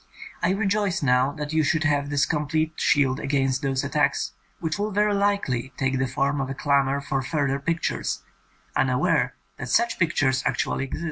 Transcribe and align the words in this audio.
I 0.41 0.49
rejoice 0.53 1.03
now 1.03 1.31
that 1.33 1.53
you 1.53 1.61
should 1.61 1.83
have 1.83 2.09
this 2.09 2.25
com 2.25 2.47
plete 2.47 2.79
shield 2.79 3.19
against 3.19 3.61
those 3.61 3.83
attacks 3.83 4.31
which 4.59 4.79
will 4.79 4.89
very 4.89 5.13
likely 5.13 5.73
take 5.77 5.99
the 5.99 6.07
form 6.07 6.41
of 6.41 6.49
a 6.49 6.55
clamour 6.55 7.01
for 7.01 7.21
further 7.21 7.59
pictures, 7.59 8.23
unaware 8.75 9.35
that 9.57 9.69
such 9.69 9.99
pictures 9.99 10.41
actually 10.47 10.85
exist. 10.85 10.99